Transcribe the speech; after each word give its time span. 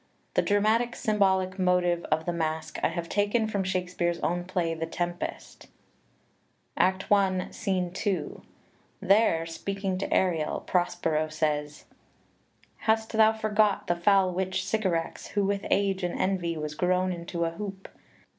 The 0.33 0.41
dramatic 0.41 0.95
symbolic 0.95 1.59
motive 1.59 2.03
of 2.05 2.25
the 2.25 2.33
Masque 2.33 2.79
I 2.81 2.87
have 2.87 3.07
taken 3.07 3.45
from 3.45 3.63
Shakespeare's 3.63 4.17
own 4.21 4.45
play 4.45 4.73
"The 4.73 4.87
Tempest," 4.87 5.65
xiii 5.65 5.67
xiv 5.67 6.73
PREFACE 6.97 7.03
Act 7.05 7.11
I, 7.11 7.51
Scene 7.51 7.91
2. 7.93 8.41
There, 8.99 9.45
speaking 9.45 9.99
to 9.99 10.11
Ariel, 10.11 10.61
Prospero 10.61 11.29
says: 11.29 11.85
"Hast 12.77 13.11
thou 13.11 13.31
forgot 13.31 13.85
The 13.85 13.95
foul 13.95 14.33
witch 14.33 14.65
Sycorax, 14.65 15.27
who 15.27 15.45
with 15.45 15.67
age 15.69 16.01
and 16.01 16.19
envy 16.19 16.57
Was 16.57 16.73
grown 16.73 17.11
in 17.11 17.27
to 17.27 17.45
a 17.45 17.51
hoop? 17.51 17.87